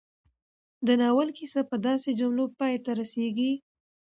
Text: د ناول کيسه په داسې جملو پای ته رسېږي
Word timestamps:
د 0.85 0.87
ناول 1.01 1.29
کيسه 1.37 1.61
په 1.69 1.75
داسې 1.87 2.09
جملو 2.19 2.45
پای 2.59 2.75
ته 2.83 2.91
رسېږي 2.99 3.51